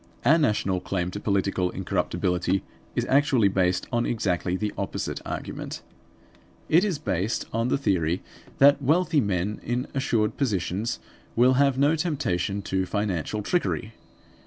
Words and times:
Our 0.25 0.39
national 0.39 0.79
claim 0.79 1.11
to 1.11 1.19
political 1.19 1.69
incorruptibility 1.69 2.63
is 2.95 3.05
actually 3.05 3.49
based 3.49 3.85
on 3.93 4.07
exactly 4.07 4.55
the 4.55 4.73
opposite 4.75 5.21
argument; 5.27 5.83
it 6.69 6.83
is 6.83 6.97
based 6.97 7.45
on 7.53 7.67
the 7.67 7.77
theory 7.77 8.23
that 8.57 8.81
wealthy 8.81 9.21
men 9.21 9.59
in 9.61 9.85
assured 9.93 10.37
positions 10.37 10.97
will 11.35 11.53
have 11.61 11.77
no 11.77 11.95
temptation 11.95 12.63
to 12.63 12.87
financial 12.87 13.43
trickery. 13.43 13.93